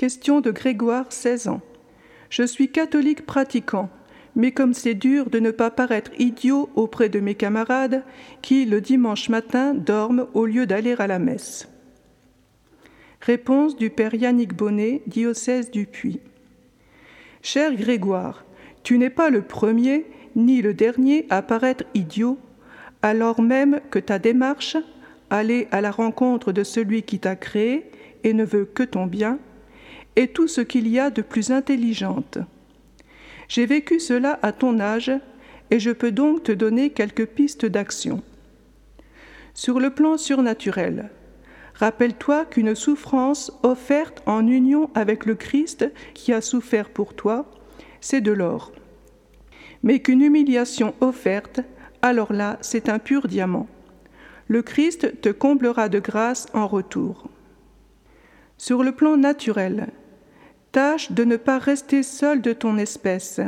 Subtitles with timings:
[0.00, 1.60] Question de Grégoire, 16 ans.
[2.30, 3.90] Je suis catholique pratiquant,
[4.34, 8.02] mais comme c'est dur de ne pas paraître idiot auprès de mes camarades
[8.40, 11.68] qui, le dimanche matin, dorment au lieu d'aller à la messe.
[13.20, 16.20] Réponse du Père Yannick Bonnet, diocèse du Puy.
[17.42, 18.46] Cher Grégoire,
[18.82, 22.38] tu n'es pas le premier ni le dernier à paraître idiot,
[23.02, 24.78] alors même que ta démarche,
[25.28, 27.90] aller à la rencontre de celui qui t'a créé
[28.24, 29.38] et ne veut que ton bien,
[30.20, 32.38] est tout ce qu'il y a de plus intelligente.
[33.48, 35.12] J'ai vécu cela à ton âge
[35.70, 38.22] et je peux donc te donner quelques pistes d'action.
[39.54, 41.10] Sur le plan surnaturel,
[41.74, 47.50] rappelle-toi qu'une souffrance offerte en union avec le Christ qui a souffert pour toi,
[48.00, 48.72] c'est de l'or.
[49.82, 51.60] Mais qu'une humiliation offerte,
[52.02, 53.66] alors là, c'est un pur diamant.
[54.48, 57.28] Le Christ te comblera de grâce en retour.
[58.58, 59.88] Sur le plan naturel,
[60.72, 63.40] Tâche de ne pas rester seul de ton espèce.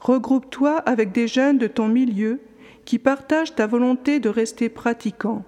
[0.00, 2.40] Regroupe-toi avec des jeunes de ton milieu
[2.84, 5.44] qui partagent ta volonté de rester pratiquant.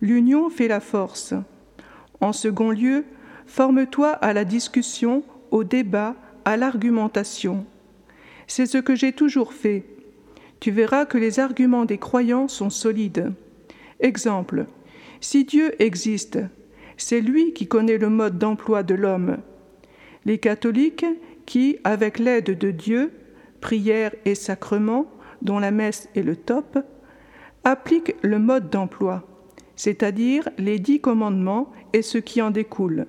[0.00, 1.34] L'union fait la force.
[2.22, 3.04] En second lieu,
[3.46, 6.14] forme-toi à la discussion, au débat,
[6.46, 7.66] à l'argumentation.
[8.46, 9.84] C'est ce que j'ai toujours fait.
[10.60, 13.34] Tu verras que les arguments des croyants sont solides.
[14.00, 14.64] Exemple.
[15.20, 16.38] Si Dieu existe,
[16.96, 19.36] c'est lui qui connaît le mode d'emploi de l'homme
[20.24, 21.06] les catholiques
[21.46, 23.12] qui, avec l'aide de Dieu,
[23.60, 25.06] prière et sacrement,
[25.42, 26.78] dont la messe est le top,
[27.64, 29.26] appliquent le mode d'emploi,
[29.76, 33.06] c'est-à-dire les dix commandements et ce qui en découle,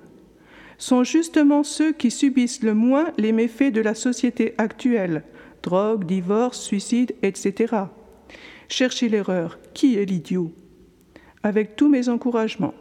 [0.78, 5.22] sont justement ceux qui subissent le moins les méfaits de la société actuelle,
[5.62, 7.74] drogue, divorce, suicide, etc.
[8.68, 10.52] Cherchez l'erreur, qui est l'idiot?
[11.42, 12.74] Avec tous mes encouragements.